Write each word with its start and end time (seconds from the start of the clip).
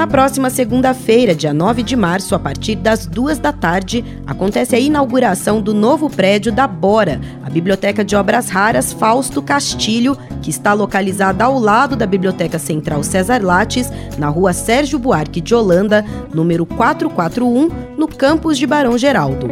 Na 0.00 0.06
próxima 0.06 0.48
segunda-feira, 0.48 1.34
dia 1.34 1.52
9 1.52 1.82
de 1.82 1.94
março, 1.94 2.34
a 2.34 2.38
partir 2.38 2.74
das 2.74 3.04
duas 3.04 3.38
da 3.38 3.52
tarde, 3.52 4.02
acontece 4.26 4.74
a 4.74 4.78
inauguração 4.78 5.60
do 5.60 5.74
novo 5.74 6.08
prédio 6.08 6.50
da 6.50 6.66
Bora, 6.66 7.20
a 7.44 7.50
Biblioteca 7.50 8.02
de 8.02 8.16
Obras 8.16 8.48
Raras 8.48 8.94
Fausto 8.94 9.42
Castilho, 9.42 10.16
que 10.40 10.48
está 10.48 10.72
localizada 10.72 11.44
ao 11.44 11.58
lado 11.58 11.96
da 11.96 12.06
Biblioteca 12.06 12.58
Central 12.58 13.02
César 13.02 13.44
Lattes, 13.44 13.92
na 14.16 14.30
rua 14.30 14.54
Sérgio 14.54 14.98
Buarque 14.98 15.38
de 15.38 15.54
Holanda, 15.54 16.02
número 16.32 16.64
441, 16.64 17.68
no 17.98 18.08
campus 18.08 18.56
de 18.56 18.66
Barão 18.66 18.96
Geraldo. 18.96 19.50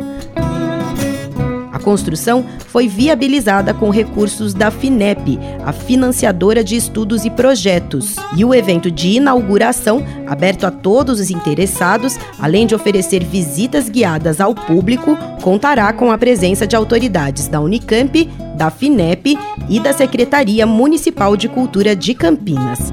Construção 1.89 2.45
foi 2.67 2.87
viabilizada 2.87 3.73
com 3.73 3.89
recursos 3.89 4.53
da 4.53 4.71
FINEP, 4.71 5.39
a 5.65 5.73
financiadora 5.73 6.63
de 6.63 6.77
estudos 6.77 7.25
e 7.25 7.31
projetos. 7.31 8.15
E 8.37 8.45
o 8.45 8.55
evento 8.55 8.91
de 8.91 9.13
inauguração, 9.13 10.05
aberto 10.27 10.67
a 10.67 10.71
todos 10.71 11.19
os 11.19 11.31
interessados, 11.31 12.19
além 12.39 12.67
de 12.67 12.75
oferecer 12.75 13.25
visitas 13.25 13.89
guiadas 13.89 14.39
ao 14.39 14.55
público, 14.55 15.17
contará 15.41 15.91
com 15.95 16.13
a 16.13 16.19
presença 16.19 16.67
de 16.67 16.77
autoridades 16.77 17.49
da 17.49 17.59
Unicamp, 17.59 18.23
da 18.55 18.69
FINEP 18.69 19.39
e 19.67 19.81
da 19.81 19.95
Secretaria 19.95 20.67
Municipal 20.67 21.39
de 21.39 21.49
Cultura 21.49 21.97
de 21.97 22.13
Campinas. 22.13 22.93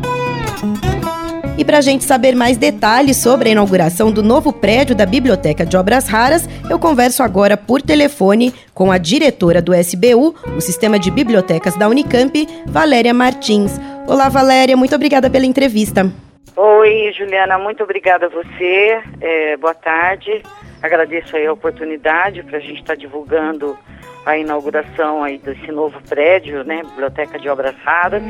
E 1.57 1.63
para 1.63 1.77
a 1.77 1.81
gente 1.81 2.03
saber 2.03 2.35
mais 2.35 2.57
detalhes 2.57 3.15
sobre 3.15 3.47
a 3.47 3.51
inauguração 3.53 4.11
do 4.11 4.21
novo 4.21 4.51
prédio 4.51 4.93
da 4.93 5.05
Biblioteca 5.05 5.65
de 5.65 5.77
Obras 5.77 6.05
Raras, 6.05 6.45
eu 6.69 6.77
converso 6.77 7.23
agora 7.23 7.55
por 7.55 7.81
telefone 7.81 8.53
com 8.73 8.91
a 8.91 8.97
diretora 8.97 9.61
do 9.61 9.73
SBU, 9.73 10.35
o 10.57 10.59
Sistema 10.59 10.99
de 10.99 11.09
Bibliotecas 11.09 11.77
da 11.77 11.87
Unicamp, 11.87 12.45
Valéria 12.65 13.13
Martins. 13.13 13.79
Olá, 14.05 14.27
Valéria, 14.27 14.75
muito 14.75 14.93
obrigada 14.93 15.29
pela 15.29 15.45
entrevista. 15.45 16.11
Oi, 16.57 17.13
Juliana, 17.17 17.57
muito 17.57 17.83
obrigada 17.83 18.25
a 18.25 18.29
você. 18.29 19.01
É, 19.21 19.55
boa 19.55 19.73
tarde. 19.73 20.43
Agradeço 20.81 21.37
aí 21.37 21.47
a 21.47 21.53
oportunidade 21.53 22.43
para 22.43 22.57
a 22.57 22.61
gente 22.61 22.81
estar 22.81 22.95
tá 22.95 22.99
divulgando 22.99 23.77
a 24.25 24.37
inauguração 24.37 25.23
aí 25.23 25.37
desse 25.37 25.71
novo 25.71 26.01
prédio, 26.09 26.65
né, 26.65 26.81
Biblioteca 26.83 27.39
de 27.39 27.47
Obras 27.47 27.75
Raras. 27.85 28.23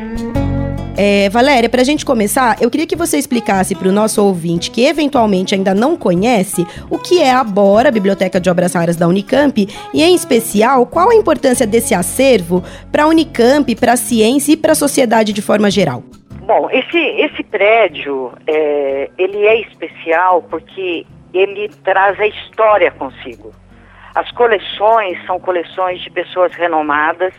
É, 0.97 1.29
Valéria, 1.29 1.67
para 1.67 1.81
a 1.81 1.85
gente 1.85 2.05
começar, 2.05 2.55
eu 2.61 2.71
queria 2.71 2.87
que 2.87 2.95
você 2.95 3.17
explicasse 3.17 3.75
para 3.75 3.89
o 3.89 3.91
nosso 3.91 4.23
ouvinte 4.23 4.71
que 4.71 4.85
eventualmente 4.85 5.53
ainda 5.53 5.75
não 5.75 5.97
conhece 5.97 6.65
o 6.89 6.97
que 6.97 7.21
é 7.21 7.33
a 7.33 7.43
Bora, 7.43 7.91
Biblioteca 7.91 8.39
de 8.39 8.49
Obras 8.49 8.73
Raras 8.73 8.95
da 8.95 9.05
Unicamp, 9.05 9.67
e 9.93 10.01
em 10.01 10.15
especial, 10.15 10.85
qual 10.85 11.09
a 11.09 11.15
importância 11.15 11.67
desse 11.67 11.93
acervo 11.93 12.63
para 12.93 13.03
a 13.03 13.07
Unicamp, 13.07 13.75
para 13.75 13.93
a 13.93 13.97
ciência 13.97 14.53
e 14.53 14.57
para 14.57 14.71
a 14.71 14.75
sociedade 14.75 15.33
de 15.33 15.41
forma 15.41 15.69
geral. 15.69 16.01
Bom, 16.45 16.69
esse, 16.71 16.97
esse 16.97 17.43
prédio, 17.43 18.31
é, 18.47 19.09
ele 19.17 19.45
é 19.45 19.59
especial 19.61 20.43
porque 20.43 21.05
ele 21.33 21.69
traz 21.83 22.17
a 22.21 22.27
história 22.27 22.89
consigo. 22.91 23.51
As 24.13 24.31
coleções 24.31 25.17
são 25.25 25.41
coleções 25.41 25.99
de 25.99 26.09
pessoas 26.09 26.53
renomadas, 26.53 27.33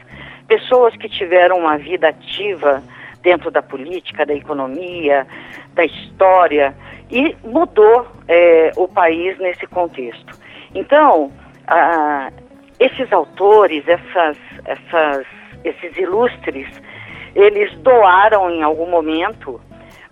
pessoas 0.46 0.94
que 0.96 1.08
tiveram 1.08 1.60
uma 1.60 1.78
vida 1.78 2.08
ativa 2.08 2.82
dentro 3.26 3.50
da 3.50 3.60
política, 3.60 4.24
da 4.24 4.32
economia, 4.32 5.26
da 5.74 5.84
história, 5.84 6.72
e 7.10 7.36
mudou 7.42 8.06
é, 8.28 8.70
o 8.76 8.86
país 8.86 9.36
nesse 9.40 9.66
contexto. 9.66 10.32
Então, 10.72 11.32
ah, 11.66 12.30
esses 12.78 13.12
autores, 13.12 13.82
essas, 13.88 14.38
essas, 14.64 15.26
esses 15.64 15.96
ilustres, 15.96 16.68
eles 17.34 17.76
doaram 17.78 18.48
em 18.48 18.62
algum 18.62 18.88
momento 18.88 19.60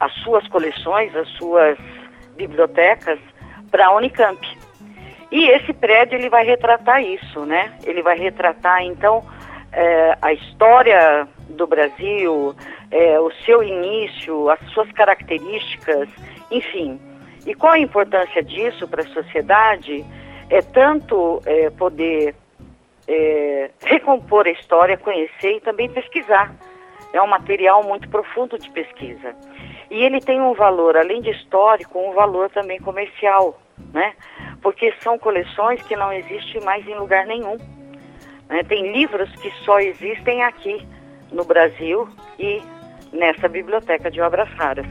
as 0.00 0.12
suas 0.24 0.44
coleções, 0.48 1.14
as 1.14 1.28
suas 1.38 1.78
bibliotecas 2.36 3.20
para 3.70 3.86
a 3.86 3.94
Unicamp. 3.94 4.44
E 5.30 5.50
esse 5.50 5.72
prédio 5.72 6.18
ele 6.18 6.28
vai 6.28 6.44
retratar 6.44 7.00
isso, 7.00 7.46
né? 7.46 7.74
Ele 7.84 8.02
vai 8.02 8.18
retratar 8.18 8.82
então 8.82 9.22
é, 9.72 10.18
a 10.20 10.32
história 10.32 11.28
do 11.54 11.66
Brasil, 11.66 12.54
é, 12.90 13.18
o 13.18 13.30
seu 13.44 13.62
início, 13.62 14.50
as 14.50 14.60
suas 14.72 14.90
características, 14.92 16.08
enfim. 16.50 17.00
E 17.46 17.54
qual 17.54 17.72
a 17.72 17.78
importância 17.78 18.42
disso 18.42 18.86
para 18.88 19.02
a 19.02 19.06
sociedade? 19.06 20.04
É 20.50 20.60
tanto 20.60 21.40
é, 21.46 21.70
poder 21.70 22.34
é, 23.08 23.70
recompor 23.82 24.46
a 24.46 24.50
história, 24.50 24.96
conhecer 24.96 25.56
e 25.56 25.60
também 25.60 25.88
pesquisar. 25.88 26.54
É 27.12 27.22
um 27.22 27.26
material 27.26 27.82
muito 27.82 28.08
profundo 28.08 28.58
de 28.58 28.68
pesquisa. 28.70 29.34
E 29.90 30.02
ele 30.02 30.20
tem 30.20 30.40
um 30.40 30.54
valor, 30.54 30.96
além 30.96 31.20
de 31.20 31.30
histórico, 31.30 31.98
um 31.98 32.12
valor 32.12 32.50
também 32.50 32.80
comercial, 32.80 33.60
né? 33.92 34.14
Porque 34.60 34.92
são 35.00 35.18
coleções 35.18 35.82
que 35.82 35.94
não 35.94 36.12
existem 36.12 36.60
mais 36.62 36.86
em 36.88 36.94
lugar 36.94 37.26
nenhum. 37.26 37.56
Né? 38.48 38.62
Tem 38.64 38.92
livros 38.92 39.30
que 39.36 39.50
só 39.64 39.78
existem 39.78 40.42
aqui 40.42 40.86
no 41.34 41.44
Brasil 41.44 42.08
e 42.38 42.62
nessa 43.12 43.48
biblioteca 43.48 44.10
de 44.10 44.20
obras 44.20 44.48
raras. 44.50 44.86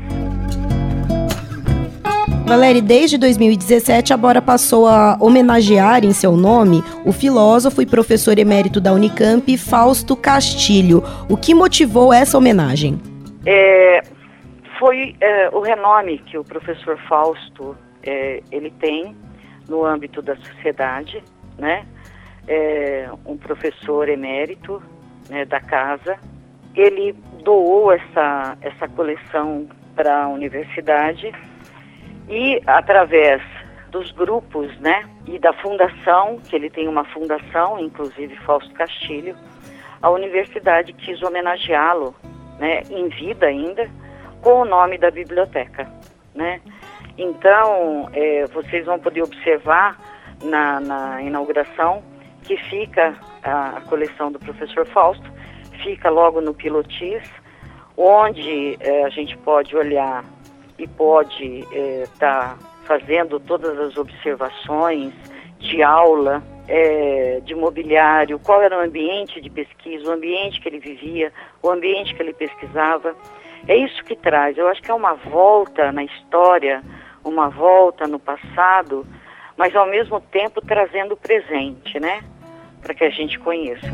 Valéria, 2.45 2.81
desde 2.81 3.17
2017 3.17 4.13
a 4.13 4.17
Bora 4.17 4.41
passou 4.41 4.85
a 4.87 5.17
homenagear 5.19 6.03
em 6.03 6.11
seu 6.11 6.33
nome 6.33 6.83
o 7.05 7.13
filósofo 7.13 7.81
e 7.81 7.85
professor 7.85 8.37
emérito 8.37 8.81
da 8.81 8.91
Unicamp, 8.91 9.57
Fausto 9.57 10.15
Castilho. 10.15 11.01
O 11.29 11.37
que 11.37 11.55
motivou 11.55 12.13
essa 12.13 12.37
homenagem? 12.37 12.99
É, 13.45 14.01
foi 14.77 15.15
é, 15.21 15.49
o 15.49 15.61
renome 15.61 16.19
que 16.19 16.37
o 16.37 16.43
professor 16.43 16.97
Fausto 17.07 17.77
é, 18.03 18.43
ele 18.51 18.69
tem 18.71 19.15
no 19.69 19.85
âmbito 19.85 20.21
da 20.21 20.35
sociedade, 20.35 21.23
né? 21.57 21.85
É 22.45 23.09
um 23.25 23.37
professor 23.37 24.09
emérito 24.09 24.83
né, 25.29 25.45
da 25.45 25.61
casa, 25.61 26.17
ele 26.75 27.13
doou 27.43 27.91
essa, 27.91 28.57
essa 28.61 28.87
coleção 28.87 29.67
para 29.95 30.23
a 30.23 30.27
universidade 30.27 31.31
e 32.27 32.61
através 32.65 33.41
dos 33.89 34.11
grupos, 34.11 34.75
né, 34.79 35.07
e 35.27 35.37
da 35.37 35.53
fundação, 35.53 36.39
que 36.39 36.55
ele 36.55 36.69
tem 36.69 36.87
uma 36.87 37.05
fundação, 37.05 37.79
inclusive 37.79 38.35
Fausto 38.37 38.73
Castilho, 38.73 39.35
a 40.01 40.09
universidade 40.09 40.93
quis 40.93 41.21
homenageá-lo, 41.21 42.15
né, 42.59 42.81
em 42.89 43.07
vida 43.09 43.45
ainda, 43.45 43.87
com 44.41 44.61
o 44.61 44.65
nome 44.65 44.97
da 44.97 45.11
biblioteca, 45.11 45.87
né. 46.33 46.59
Então, 47.17 48.09
é, 48.13 48.45
vocês 48.47 48.85
vão 48.85 48.97
poder 48.97 49.21
observar 49.21 49.97
na, 50.43 50.79
na 50.79 51.21
inauguração 51.21 52.01
que 52.41 52.57
fica 52.57 53.15
a, 53.43 53.77
a 53.77 53.81
coleção 53.81 54.31
do 54.31 54.39
professor 54.39 54.87
Fausto, 54.87 55.31
fica 55.83 56.09
logo 56.09 56.41
no 56.41 56.53
Pilotis, 56.53 57.23
onde 57.97 58.77
é, 58.79 59.03
a 59.03 59.09
gente 59.09 59.37
pode 59.37 59.75
olhar 59.75 60.23
e 60.79 60.87
pode 60.87 61.59
estar 61.59 61.75
é, 61.75 62.07
tá 62.17 62.57
fazendo 62.85 63.39
todas 63.39 63.77
as 63.79 63.97
observações 63.97 65.13
de 65.59 65.81
aula, 65.83 66.43
é, 66.67 67.41
de 67.43 67.53
mobiliário, 67.55 68.39
qual 68.39 68.61
era 68.61 68.77
o 68.77 68.81
ambiente 68.81 69.39
de 69.39 69.49
pesquisa, 69.49 70.09
o 70.09 70.13
ambiente 70.13 70.59
que 70.59 70.67
ele 70.67 70.79
vivia, 70.79 71.31
o 71.61 71.69
ambiente 71.69 72.13
que 72.15 72.21
ele 72.21 72.33
pesquisava. 72.33 73.15
É 73.67 73.77
isso 73.77 74.03
que 74.03 74.15
traz. 74.15 74.57
Eu 74.57 74.67
acho 74.67 74.81
que 74.81 74.91
é 74.91 74.93
uma 74.93 75.13
volta 75.13 75.91
na 75.91 76.03
história, 76.03 76.83
uma 77.23 77.49
volta 77.49 78.07
no 78.07 78.19
passado, 78.19 79.05
mas 79.57 79.73
ao 79.75 79.87
mesmo 79.87 80.19
tempo 80.19 80.59
trazendo 80.61 81.13
o 81.13 81.17
presente, 81.17 81.99
né? 81.99 82.21
Para 82.81 82.93
que 82.93 83.05
a 83.05 83.09
gente 83.09 83.39
conheça. 83.39 83.87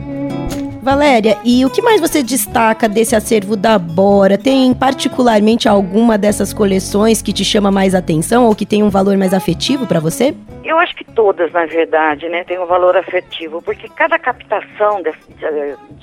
Valéria, 0.82 1.38
e 1.44 1.66
o 1.66 1.70
que 1.70 1.82
mais 1.82 2.00
você 2.00 2.24
destaca 2.24 2.88
desse 2.88 3.14
acervo 3.14 3.58
da 3.58 3.78
Bora? 3.78 4.38
Tem 4.38 4.74
particularmente 4.74 5.68
alguma 5.68 6.18
dessas 6.18 6.54
coleções 6.54 7.22
que 7.22 7.34
te 7.34 7.44
chama 7.44 7.70
mais 7.70 7.94
atenção 7.94 8.46
ou 8.46 8.56
que 8.56 8.66
tem 8.66 8.82
um 8.82 8.90
valor 8.90 9.18
mais 9.18 9.34
afetivo 9.34 9.86
para 9.86 10.00
você? 10.00 10.34
Eu 10.64 10.78
acho 10.80 10.96
que 10.96 11.04
todas, 11.04 11.52
na 11.52 11.66
verdade, 11.66 12.30
né, 12.30 12.46
tem 12.46 12.58
um 12.58 12.66
valor 12.66 12.96
afetivo, 12.96 13.62
porque 13.62 13.90
cada 13.90 14.18
captação 14.18 15.02
de, 15.02 15.12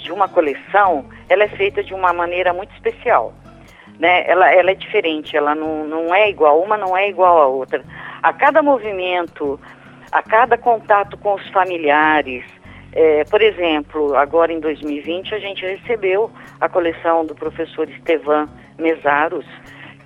de 0.03 0.13
uma 0.13 0.29
coleção, 0.29 1.07
ela 1.27 1.45
é 1.45 1.49
feita 1.49 1.83
de 1.83 1.95
uma 1.95 2.13
maneira 2.13 2.53
muito 2.53 2.73
especial. 2.75 3.33
Né? 3.99 4.29
Ela, 4.29 4.53
ela 4.53 4.71
é 4.71 4.75
diferente, 4.75 5.35
ela 5.35 5.55
não, 5.55 5.87
não 5.87 6.15
é 6.15 6.29
igual, 6.29 6.61
uma 6.61 6.77
não 6.77 6.95
é 6.95 7.09
igual 7.09 7.39
à 7.39 7.47
outra. 7.47 7.83
A 8.23 8.31
cada 8.31 8.61
movimento, 8.63 9.59
a 10.13 10.23
cada 10.23 10.59
contato 10.59 11.17
com 11.17 11.35
os 11.35 11.49
familiares, 11.49 12.45
é, 12.99 13.25
por 13.25 13.43
exemplo, 13.43 14.17
agora 14.17 14.51
em 14.51 14.59
2020 14.59 15.35
a 15.35 15.39
gente 15.39 15.61
recebeu 15.61 16.31
a 16.59 16.67
coleção 16.67 17.27
do 17.27 17.35
professor 17.35 17.87
Estevan 17.91 18.49
Mesaros, 18.79 19.45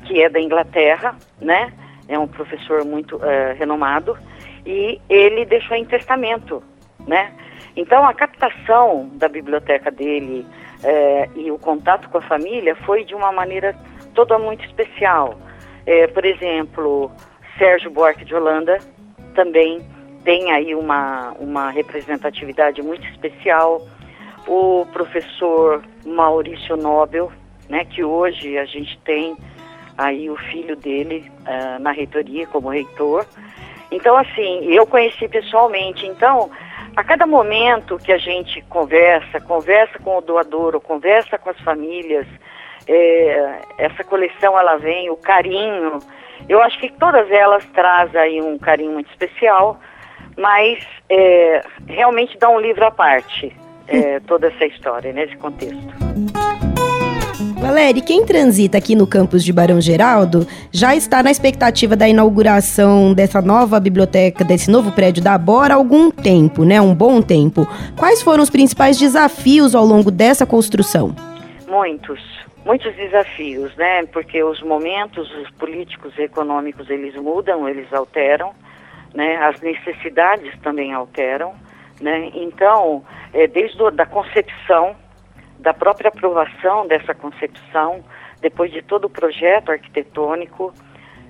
que 0.06 0.20
é 0.20 0.28
da 0.28 0.40
Inglaterra, 0.40 1.16
né? 1.40 1.72
É 2.08 2.18
um 2.18 2.26
professor 2.26 2.84
muito 2.84 3.14
uh, 3.14 3.54
renomado 3.56 4.18
e 4.66 5.00
ele 5.08 5.44
deixou 5.44 5.76
em 5.76 5.84
testamento, 5.84 6.60
né? 7.06 7.32
Então 7.76 8.04
a 8.04 8.12
captação 8.12 9.08
da 9.14 9.28
biblioteca 9.28 9.88
dele 9.92 10.44
uh, 10.82 11.38
e 11.38 11.48
o 11.52 11.58
contato 11.58 12.08
com 12.08 12.18
a 12.18 12.22
família 12.22 12.74
foi 12.74 13.04
de 13.04 13.14
uma 13.14 13.30
maneira 13.30 13.72
toda 14.14 14.36
muito 14.36 14.64
especial. 14.64 15.38
Uh, 15.86 16.12
por 16.12 16.24
exemplo, 16.24 17.08
Sérgio 17.56 17.88
Buarque 17.88 18.24
de 18.24 18.34
Holanda 18.34 18.78
também 19.36 19.80
tem 20.24 20.52
aí 20.52 20.74
uma, 20.74 21.32
uma 21.38 21.70
representatividade 21.70 22.82
muito 22.82 23.06
especial. 23.08 23.86
O 24.46 24.86
professor 24.92 25.82
Maurício 26.04 26.76
Nobel, 26.76 27.30
né, 27.68 27.84
que 27.84 28.02
hoje 28.02 28.58
a 28.58 28.64
gente 28.64 28.98
tem 28.98 29.36
aí 29.96 30.30
o 30.30 30.36
filho 30.36 30.76
dele 30.76 31.30
uh, 31.40 31.80
na 31.80 31.92
reitoria 31.92 32.46
como 32.46 32.70
reitor. 32.70 33.26
Então, 33.90 34.16
assim, 34.16 34.64
eu 34.72 34.86
conheci 34.86 35.28
pessoalmente. 35.28 36.06
Então, 36.06 36.50
a 36.96 37.04
cada 37.04 37.26
momento 37.26 37.98
que 37.98 38.12
a 38.12 38.18
gente 38.18 38.62
conversa, 38.62 39.40
conversa 39.40 39.98
com 39.98 40.18
o 40.18 40.20
doador, 40.20 40.74
ou 40.74 40.80
conversa 40.80 41.38
com 41.38 41.50
as 41.50 41.60
famílias, 41.60 42.26
é, 42.86 43.60
essa 43.78 44.02
coleção 44.04 44.58
ela 44.58 44.76
vem, 44.76 45.10
o 45.10 45.16
carinho. 45.16 45.98
Eu 46.48 46.62
acho 46.62 46.78
que 46.78 46.90
todas 46.92 47.30
elas 47.30 47.64
trazem 47.66 48.20
aí 48.20 48.40
um 48.40 48.58
carinho 48.58 48.92
muito 48.92 49.10
especial, 49.10 49.78
mas 50.36 50.84
é, 51.08 51.62
realmente 51.86 52.38
dá 52.38 52.48
um 52.48 52.60
livro 52.60 52.84
à 52.84 52.90
parte 52.90 53.52
é, 53.88 54.20
toda 54.20 54.46
essa 54.48 54.66
história 54.66 55.12
nesse 55.12 55.36
contexto. 55.36 56.10
Valéria, 57.60 58.02
quem 58.02 58.24
transita 58.24 58.78
aqui 58.78 58.94
no 58.94 59.06
campus 59.06 59.44
de 59.44 59.52
Barão 59.52 59.82
Geraldo 59.82 60.46
já 60.72 60.96
está 60.96 61.22
na 61.22 61.30
expectativa 61.30 61.94
da 61.94 62.08
inauguração 62.08 63.12
dessa 63.12 63.42
nova 63.42 63.78
biblioteca, 63.78 64.42
desse 64.42 64.70
novo 64.70 64.90
prédio 64.92 65.22
da 65.22 65.36
Bora 65.36 65.74
há 65.74 65.76
algum 65.76 66.10
tempo, 66.10 66.64
né? 66.64 66.80
Um 66.80 66.94
bom 66.94 67.20
tempo. 67.20 67.68
Quais 67.98 68.22
foram 68.22 68.42
os 68.42 68.48
principais 68.48 68.98
desafios 68.98 69.74
ao 69.74 69.84
longo 69.84 70.10
dessa 70.10 70.46
construção? 70.46 71.14
Muitos, 71.68 72.18
muitos 72.64 72.94
desafios, 72.96 73.76
né? 73.76 74.06
Porque 74.06 74.42
os 74.42 74.62
momentos 74.62 75.30
os 75.30 75.50
políticos 75.50 76.14
e 76.16 76.22
econômicos 76.22 76.88
eles 76.88 77.14
mudam, 77.14 77.68
eles 77.68 77.92
alteram, 77.92 78.52
né? 79.14 79.36
As 79.36 79.60
necessidades 79.60 80.56
também 80.60 80.92
alteram, 80.92 81.54
né? 82.00 82.30
Então, 82.34 83.04
é, 83.32 83.46
desde 83.46 83.82
a 83.84 83.90
da 83.90 84.06
concepção 84.06 84.96
da 85.58 85.74
própria 85.74 86.08
aprovação 86.08 86.86
dessa 86.86 87.14
concepção, 87.14 88.02
depois 88.40 88.72
de 88.72 88.82
todo 88.82 89.04
o 89.04 89.10
projeto 89.10 89.70
arquitetônico, 89.70 90.72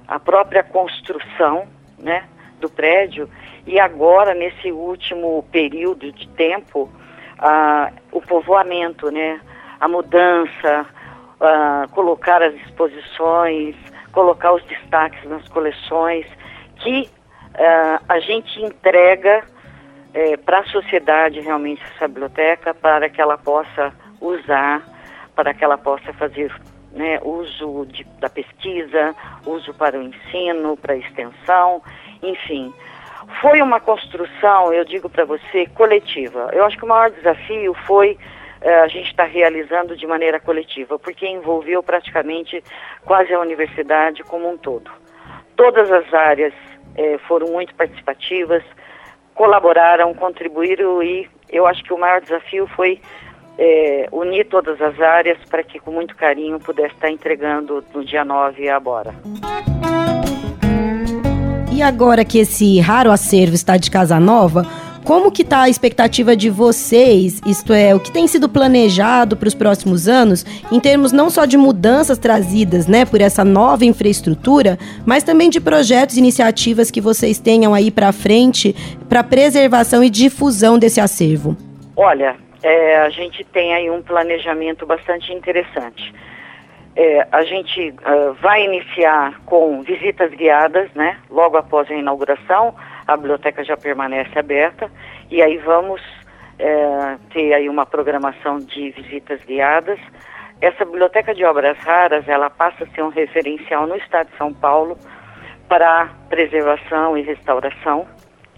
a 0.07 0.19
própria 0.19 0.63
construção, 0.63 1.67
né, 1.99 2.25
do 2.61 2.69
prédio 2.69 3.29
e 3.67 3.79
agora 3.79 4.35
nesse 4.35 4.73
último 4.73 5.45
período 5.53 6.13
de 6.13 6.29
tempo, 6.29 6.91
ah, 7.39 7.93
o 8.13 8.21
povoamento, 8.21 9.11
né, 9.11 9.41
a 9.81 9.89
mudança, 9.89 10.87
ah, 11.41 11.87
colocar 11.93 12.43
as 12.43 12.55
exposições, 12.55 13.75
colocar 14.13 14.53
os 14.53 14.65
destaques 14.65 15.23
nas 15.29 15.47
coleções, 15.49 16.27
que 16.77 17.09
ah, 17.55 18.01
a 18.09 18.21
gente 18.21 18.61
entrega 18.63 19.45
eh, 20.15 20.37
para 20.39 20.61
a 20.61 20.65
sociedade 20.65 21.41
realmente 21.41 21.83
essa 21.95 22.09
biblioteca 22.09 22.75
para 22.75 23.09
que 23.09 23.21
ela 23.21 23.39
possa 23.39 23.93
usar 24.21 24.83
para 25.35 25.55
que 25.55 25.65
ela 25.65 25.79
possa 25.79 26.13
fazer 26.13 26.53
né, 26.93 27.19
uso 27.23 27.87
de, 27.87 28.05
da 28.19 28.29
pesquisa, 28.29 29.15
uso 29.47 29.73
para 29.75 29.99
o 29.99 30.03
ensino, 30.03 30.77
para 30.77 30.95
a 30.95 30.97
extensão, 30.99 31.83
enfim. 32.23 32.75
Foi 33.41 33.63
uma 33.63 33.81
construção, 33.81 34.73
eu 34.73 34.85
digo 34.85 35.09
para 35.09 35.25
você, 35.25 35.67
coletiva. 35.75 36.51
Eu 36.53 36.65
acho 36.65 36.77
que 36.77 36.85
o 36.85 36.89
maior 36.89 37.11
desafio 37.11 37.73
foi 37.87 38.19
uh, 38.61 38.83
a 38.83 38.89
gente 38.89 39.11
estar 39.11 39.25
tá 39.25 39.31
realizando 39.31 39.97
de 39.97 40.07
maneira 40.07 40.41
coletiva, 40.41 40.99
porque 40.99 41.27
envolveu 41.27 41.83
praticamente 41.83 42.63
quase 43.05 43.33
a 43.33 43.41
universidade 43.41 44.23
como 44.25 44.51
um 44.51 44.59
todo. 44.59 44.91
Todas 45.57 45.91
as 45.93 46.13
áreas 46.13 46.53
eh, 46.97 47.19
foram 47.27 47.49
muito 47.49 47.75
participativas, 47.75 48.63
colaboraram, 49.35 50.13
contribuíram 50.15 51.03
e 51.03 51.29
eu 51.49 51.67
acho 51.67 51.83
que 51.83 51.93
o 51.93 51.99
maior 51.99 52.21
desafio 52.21 52.67
foi 52.69 53.01
é, 53.59 54.09
unir 54.11 54.47
todas 54.49 54.81
as 54.81 54.99
áreas 55.01 55.39
para 55.49 55.63
que 55.63 55.79
com 55.79 55.91
muito 55.91 56.17
carinho 56.17 56.59
pudesse 56.59 56.95
estar 56.95 57.11
entregando 57.11 57.85
no 57.93 58.05
dia 58.05 58.25
9 58.25 58.69
a 58.69 58.81
Bora. 58.81 59.15
E 61.73 61.83
agora 61.83 62.25
que 62.25 62.39
esse 62.39 62.81
raro 62.81 63.11
acervo 63.11 63.55
está 63.55 63.77
de 63.77 63.91
casa 63.91 64.19
nova, 64.21 64.67
como 65.11 65.33
que 65.33 65.43
está 65.43 65.63
a 65.63 65.69
expectativa 65.69 66.37
de 66.37 66.49
vocês, 66.49 67.41
isto 67.45 67.73
é, 67.73 67.93
o 67.93 67.99
que 67.99 68.13
tem 68.13 68.29
sido 68.29 68.49
planejado 68.49 69.37
para 69.37 69.49
os 69.49 69.57
próximos 69.57 70.07
anos, 70.07 70.47
em 70.71 70.79
termos 70.79 71.11
não 71.11 71.29
só 71.29 71.47
de 71.47 71.57
mudanças 71.57 72.17
trazidas 72.17 72.87
né, 72.87 73.05
por 73.05 73.21
essa 73.21 73.45
nova 73.45 73.85
infraestrutura, 73.85 74.79
mas 75.05 75.25
também 75.25 75.51
de 75.51 75.61
projetos 75.61 76.17
e 76.17 76.21
iniciativas 76.21 76.93
que 76.93 77.01
vocês 77.01 77.41
tenham 77.41 77.75
aí 77.75 77.91
para 77.91 78.13
frente 78.13 78.73
para 79.09 79.25
preservação 79.25 80.05
e 80.05 80.09
difusão 80.09 80.79
desse 80.79 81.01
acervo? 81.01 81.57
Olha, 81.97 82.37
é, 82.63 82.99
a 82.99 83.11
gente 83.11 83.43
tem 83.43 83.75
aí 83.75 83.91
um 83.91 84.03
planejamento 84.03 84.87
bastante 84.87 85.33
interessante. 85.33 86.15
É, 86.95 87.27
a 87.33 87.43
gente 87.43 87.91
uh, 87.91 88.35
vai 88.41 88.65
iniciar 88.65 89.41
com 89.45 89.83
visitas 89.83 90.31
guiadas, 90.31 90.89
né? 90.95 91.19
Logo 91.29 91.57
após 91.57 91.91
a 91.91 91.95
inauguração, 91.95 92.77
a 93.11 93.17
biblioteca 93.17 93.65
já 93.65 93.77
permanece 93.77 94.39
aberta 94.39 94.89
e 95.29 95.43
aí 95.43 95.59
vamos 95.59 96.01
é, 96.61 97.19
ter 97.33 97.53
aí 97.53 97.69
uma 97.69 97.85
programação 97.85 98.59
de 98.59 98.91
visitas 98.91 99.43
guiadas. 99.45 99.99
Essa 100.61 100.85
biblioteca 100.85 101.35
de 101.35 101.45
obras 101.45 101.77
raras, 101.79 102.29
ela 102.29 102.49
passa 102.49 102.85
a 102.85 102.87
ser 102.89 103.03
um 103.03 103.09
referencial 103.09 103.85
no 103.87 103.97
estado 103.97 104.31
de 104.31 104.37
São 104.37 104.55
Paulo 104.55 104.97
para 105.69 106.09
preservação 106.29 107.19
e 107.19 107.23
restauração, 107.23 108.07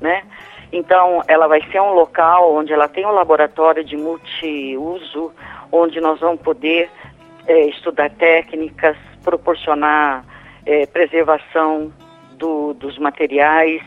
né? 0.01 0.23
Então, 0.71 1.23
ela 1.29 1.47
vai 1.47 1.63
ser 1.71 1.81
um 1.81 1.93
local 1.93 2.55
onde 2.55 2.73
ela 2.73 2.89
tem 2.89 3.07
um 3.07 3.11
laboratório 3.11 3.85
de 3.85 3.97
multiuso, 3.97 5.33
onde 5.71 5.99
nós 6.01 6.21
vamos 6.21 6.43
poder 6.43 6.91
é, 7.47 7.67
estudar 7.69 8.11
técnicas, 8.11 8.97
proporcionar 9.23 10.25
é, 10.67 10.87
preservação 10.87 11.93
do, 12.43 12.75
dos 12.75 12.99
materiais, 12.99 13.82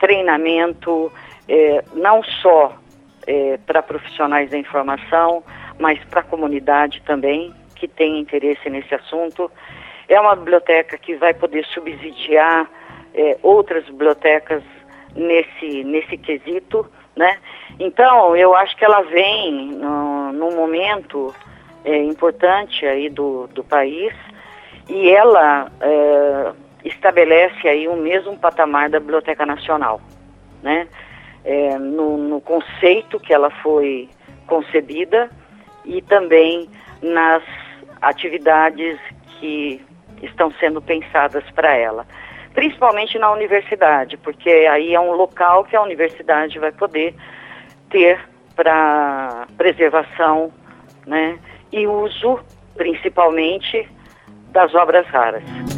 treinamento, 0.00 1.12
é, 1.48 1.84
não 1.94 2.22
só 2.24 2.74
é, 3.26 3.58
para 3.66 3.82
profissionais 3.82 4.50
da 4.50 4.58
informação, 4.58 5.44
mas 5.78 6.02
para 6.04 6.20
a 6.20 6.24
comunidade 6.24 7.02
também, 7.02 7.54
que 7.76 7.86
tem 7.86 8.18
interesse 8.18 8.68
nesse 8.68 8.94
assunto. 8.94 9.50
É 10.08 10.18
uma 10.20 10.34
biblioteca 10.34 10.98
que 10.98 11.14
vai 11.14 11.32
poder 11.32 11.64
subsidiar 11.66 12.68
é, 13.14 13.38
outras 13.42 13.84
bibliotecas 13.84 14.62
nesse, 15.14 15.84
nesse 15.84 16.16
quesito, 16.16 16.90
né? 17.16 17.38
Então, 17.78 18.36
eu 18.36 18.54
acho 18.54 18.76
que 18.76 18.84
ela 18.84 19.02
vem 19.02 19.72
no, 19.72 20.32
num 20.32 20.56
momento 20.56 21.34
é, 21.84 21.96
importante 22.02 22.84
aí 22.86 23.08
do, 23.08 23.46
do 23.48 23.64
país 23.64 24.12
e 24.88 25.08
ela 25.08 25.70
é, 25.80 26.49
estabelece 27.00 27.66
aí 27.66 27.88
o 27.88 27.96
mesmo 27.96 28.36
patamar 28.36 28.90
da 28.90 29.00
Biblioteca 29.00 29.46
Nacional, 29.46 30.00
né? 30.62 30.86
É, 31.42 31.78
no, 31.78 32.18
no 32.18 32.40
conceito 32.42 33.18
que 33.18 33.32
ela 33.32 33.50
foi 33.62 34.10
concebida 34.46 35.30
e 35.86 36.02
também 36.02 36.68
nas 37.00 37.42
atividades 38.02 38.98
que 39.38 39.82
estão 40.22 40.52
sendo 40.60 40.82
pensadas 40.82 41.42
para 41.52 41.74
ela 41.74 42.06
principalmente 42.52 43.16
na 43.16 43.30
universidade, 43.30 44.16
porque 44.16 44.50
aí 44.50 44.92
é 44.92 45.00
um 45.00 45.12
local 45.12 45.64
que 45.64 45.76
a 45.76 45.82
universidade 45.82 46.58
vai 46.58 46.72
poder 46.72 47.14
ter 47.88 48.20
para 48.56 49.46
preservação 49.56 50.52
né, 51.06 51.38
e 51.72 51.86
uso, 51.86 52.40
principalmente, 52.76 53.88
das 54.50 54.74
obras 54.74 55.06
raras. 55.06 55.69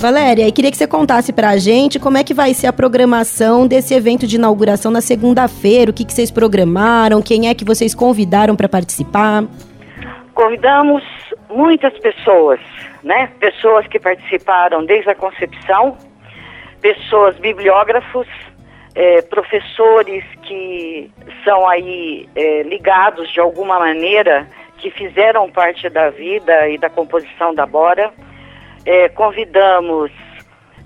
Valéria, 0.00 0.48
eu 0.48 0.52
queria 0.52 0.70
que 0.70 0.78
você 0.78 0.86
contasse 0.86 1.30
para 1.30 1.50
a 1.50 1.58
gente 1.58 2.00
como 2.00 2.16
é 2.16 2.24
que 2.24 2.32
vai 2.32 2.54
ser 2.54 2.66
a 2.66 2.72
programação 2.72 3.66
desse 3.66 3.92
evento 3.92 4.26
de 4.26 4.36
inauguração 4.36 4.90
na 4.90 5.02
segunda-feira, 5.02 5.90
o 5.90 5.94
que, 5.94 6.06
que 6.06 6.12
vocês 6.14 6.30
programaram, 6.30 7.20
quem 7.20 7.50
é 7.50 7.54
que 7.54 7.66
vocês 7.66 7.94
convidaram 7.94 8.56
para 8.56 8.66
participar. 8.66 9.44
Convidamos 10.32 11.02
muitas 11.50 11.92
pessoas, 11.98 12.58
né? 13.02 13.30
Pessoas 13.38 13.86
que 13.88 14.00
participaram 14.00 14.86
desde 14.86 15.10
a 15.10 15.14
concepção, 15.14 15.98
pessoas 16.80 17.36
bibliógrafos, 17.36 18.26
é, 18.94 19.20
professores 19.20 20.24
que 20.44 21.10
são 21.44 21.68
aí 21.68 22.26
é, 22.34 22.62
ligados 22.62 23.30
de 23.30 23.38
alguma 23.38 23.78
maneira, 23.78 24.48
que 24.78 24.90
fizeram 24.90 25.50
parte 25.50 25.90
da 25.90 26.08
vida 26.08 26.70
e 26.70 26.78
da 26.78 26.88
composição 26.88 27.54
da 27.54 27.66
Bora, 27.66 28.10
é, 28.90 29.08
convidamos 29.08 30.10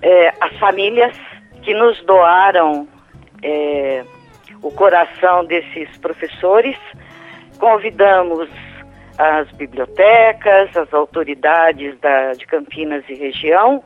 é, 0.03 0.31
as 0.39 0.55
famílias 0.59 1.17
que 1.63 1.73
nos 1.73 1.99
doaram 2.05 2.87
é, 3.43 4.05
o 4.63 4.71
coração 4.71 5.43
desses 5.47 5.89
professores, 5.97 6.77
convidamos 7.59 8.51
as 9.17 9.51
bibliotecas, 9.53 10.77
as 10.77 10.93
autoridades 10.93 11.99
da, 12.01 12.33
de 12.33 12.47
Campinas 12.47 13.05
e 13.09 13.15
região, 13.15 13.83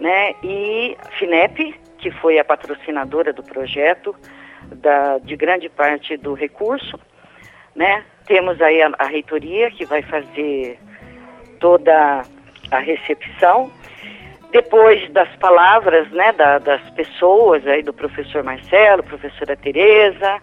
né, 0.00 0.34
e 0.42 0.96
a 0.98 1.10
FINEP, 1.12 1.78
que 1.98 2.10
foi 2.10 2.40
a 2.40 2.44
patrocinadora 2.44 3.32
do 3.32 3.44
projeto, 3.44 4.16
da, 4.74 5.18
de 5.18 5.36
grande 5.36 5.68
parte 5.68 6.16
do 6.16 6.34
recurso, 6.34 6.98
né, 7.72 8.04
temos 8.26 8.60
aí 8.60 8.82
a, 8.82 8.90
a 8.98 9.06
reitoria 9.06 9.70
que 9.70 9.84
vai 9.84 10.02
fazer 10.02 10.76
toda 11.60 12.24
a 12.70 12.78
recepção. 12.78 13.70
Depois 14.50 15.10
das 15.12 15.28
palavras 15.36 16.08
né, 16.10 16.32
da, 16.32 16.58
das 16.58 16.82
pessoas 16.90 17.66
aí 17.66 17.82
do 17.82 17.92
professor 17.92 18.42
Marcelo, 18.44 19.02
professora 19.02 19.56
Tereza, 19.56 20.40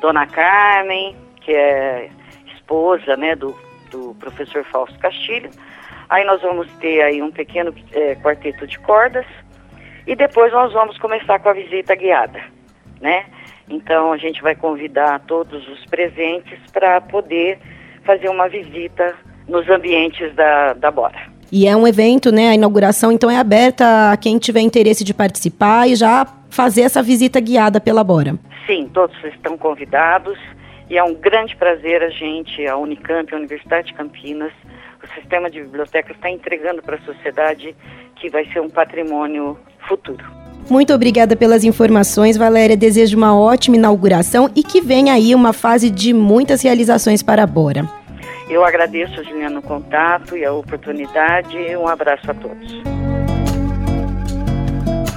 dona 0.00 0.26
Carmen, 0.26 1.16
que 1.40 1.52
é 1.52 2.08
esposa 2.54 3.16
né, 3.16 3.34
do, 3.34 3.56
do 3.90 4.14
professor 4.20 4.64
Fausto 4.64 4.98
Castilho. 4.98 5.50
Aí 6.08 6.24
nós 6.24 6.40
vamos 6.42 6.70
ter 6.74 7.02
aí 7.02 7.22
um 7.22 7.30
pequeno 7.30 7.74
é, 7.92 8.14
quarteto 8.16 8.66
de 8.66 8.78
cordas 8.78 9.26
e 10.06 10.14
depois 10.14 10.52
nós 10.52 10.72
vamos 10.72 10.98
começar 10.98 11.38
com 11.38 11.48
a 11.48 11.52
visita 11.52 11.94
guiada, 11.94 12.40
né? 13.00 13.26
Então 13.68 14.12
a 14.12 14.16
gente 14.18 14.42
vai 14.42 14.54
convidar 14.54 15.20
todos 15.20 15.66
os 15.68 15.84
presentes 15.86 16.58
para 16.72 17.00
poder 17.00 17.58
fazer 18.04 18.28
uma 18.28 18.48
visita 18.48 19.14
nos 19.48 19.68
ambientes 19.68 20.34
da, 20.34 20.74
da 20.74 20.90
Bora. 20.90 21.31
E 21.52 21.66
é 21.66 21.76
um 21.76 21.86
evento, 21.86 22.32
né? 22.32 22.48
A 22.48 22.54
inauguração 22.54 23.12
então 23.12 23.30
é 23.30 23.36
aberta 23.36 24.10
a 24.10 24.16
quem 24.16 24.38
tiver 24.38 24.62
interesse 24.62 25.04
de 25.04 25.12
participar 25.12 25.86
e 25.86 25.94
já 25.94 26.26
fazer 26.48 26.80
essa 26.80 27.02
visita 27.02 27.38
guiada 27.38 27.78
pela 27.78 28.02
Bora. 28.02 28.38
Sim, 28.66 28.88
todos 28.92 29.14
estão 29.24 29.58
convidados 29.58 30.38
e 30.88 30.96
é 30.96 31.04
um 31.04 31.12
grande 31.12 31.54
prazer 31.54 32.02
a 32.02 32.08
gente, 32.08 32.66
a 32.66 32.78
Unicamp, 32.78 33.34
a 33.34 33.36
Universidade 33.36 33.88
de 33.88 33.92
Campinas, 33.92 34.50
o 35.02 35.20
sistema 35.20 35.50
de 35.50 35.60
bibliotecas 35.60 36.16
está 36.16 36.30
entregando 36.30 36.80
para 36.80 36.96
a 36.96 37.00
sociedade 37.00 37.76
que 38.16 38.30
vai 38.30 38.46
ser 38.46 38.60
um 38.60 38.70
patrimônio 38.70 39.58
futuro. 39.86 40.24
Muito 40.70 40.94
obrigada 40.94 41.36
pelas 41.36 41.64
informações, 41.64 42.36
Valéria. 42.38 42.76
Desejo 42.78 43.14
uma 43.16 43.38
ótima 43.38 43.76
inauguração 43.76 44.48
e 44.56 44.62
que 44.62 44.80
venha 44.80 45.12
aí 45.12 45.34
uma 45.34 45.52
fase 45.52 45.90
de 45.90 46.14
muitas 46.14 46.62
realizações 46.62 47.22
para 47.22 47.42
a 47.42 47.46
Bora. 47.46 48.01
Eu 48.52 48.66
agradeço, 48.66 49.24
Juliana, 49.24 49.60
o 49.60 49.62
contato 49.62 50.36
e 50.36 50.44
a 50.44 50.52
oportunidade. 50.52 51.56
Um 51.74 51.88
abraço 51.88 52.30
a 52.30 52.34
todos. 52.34 53.01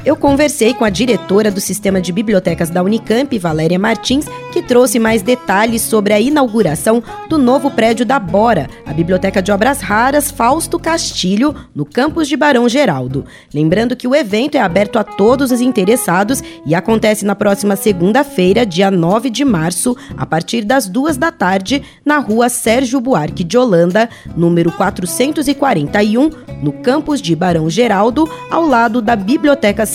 Eu 0.05 0.15
conversei 0.15 0.71
com 0.71 0.85
a 0.85 0.89
diretora 0.91 1.49
do 1.49 1.59
Sistema 1.59 1.99
de 1.99 2.11
Bibliotecas 2.11 2.69
da 2.69 2.83
Unicamp, 2.83 3.39
Valéria 3.39 3.79
Martins, 3.79 4.27
que 4.53 4.61
trouxe 4.61 4.99
mais 4.99 5.23
detalhes 5.23 5.81
sobre 5.81 6.13
a 6.13 6.19
inauguração 6.19 7.01
do 7.27 7.39
novo 7.39 7.71
prédio 7.71 8.05
da 8.05 8.19
Bora, 8.19 8.69
a 8.85 8.93
Biblioteca 8.93 9.41
de 9.41 9.51
Obras 9.51 9.81
Raras 9.81 10.29
Fausto 10.29 10.77
Castilho, 10.77 11.55
no 11.73 11.85
campus 11.85 12.27
de 12.27 12.37
Barão 12.37 12.69
Geraldo. 12.69 13.25
Lembrando 13.51 13.95
que 13.95 14.07
o 14.07 14.13
evento 14.13 14.53
é 14.53 14.61
aberto 14.61 14.99
a 14.99 15.03
todos 15.03 15.51
os 15.51 15.59
interessados 15.59 16.43
e 16.67 16.75
acontece 16.75 17.25
na 17.25 17.35
próxima 17.35 17.75
segunda-feira, 17.75 18.63
dia 18.63 18.91
9 18.91 19.31
de 19.31 19.43
março, 19.43 19.97
a 20.15 20.25
partir 20.25 20.63
das 20.63 20.87
duas 20.87 21.17
da 21.17 21.31
tarde, 21.31 21.81
na 22.05 22.19
rua 22.19 22.47
Sérgio 22.47 23.01
Buarque 23.01 23.43
de 23.43 23.57
Holanda, 23.57 24.07
número 24.37 24.71
441, 24.71 26.29
no 26.61 26.71
campus 26.71 27.19
de 27.19 27.35
Barão 27.35 27.67
Geraldo, 27.71 28.29
ao 28.51 28.67
lado 28.67 29.01
da 29.01 29.15
Biblioteca 29.15 29.94